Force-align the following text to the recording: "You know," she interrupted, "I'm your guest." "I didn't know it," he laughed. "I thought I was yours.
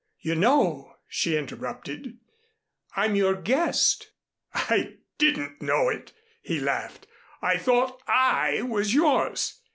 "You 0.19 0.33
know," 0.33 0.95
she 1.07 1.37
interrupted, 1.37 2.17
"I'm 2.95 3.15
your 3.15 3.35
guest." 3.39 4.09
"I 4.51 4.95
didn't 5.19 5.61
know 5.61 5.89
it," 5.89 6.11
he 6.41 6.59
laughed. 6.59 7.05
"I 7.39 7.57
thought 7.57 8.01
I 8.07 8.63
was 8.63 8.95
yours. 8.95 9.61